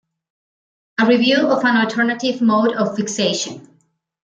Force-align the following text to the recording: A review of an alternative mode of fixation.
A 0.99 1.05
review 1.05 1.45
of 1.47 1.63
an 1.63 1.77
alternative 1.77 2.41
mode 2.41 2.73
of 2.73 2.95
fixation. 2.95 3.69